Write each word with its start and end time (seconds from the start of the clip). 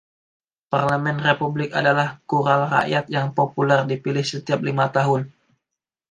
Parlemen 0.73 1.17
Republik 1.29 1.69
adalah 1.81 2.09
Khural 2.29 2.61
Rakyat, 2.73 3.05
yang 3.15 3.27
populer 3.39 3.79
dipilih 3.91 4.25
setiap 4.31 4.57
lima 4.67 4.85
tahun. 4.97 5.21